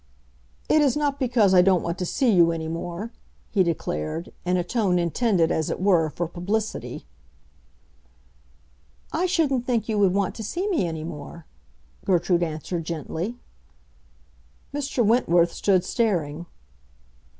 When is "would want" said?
9.99-10.33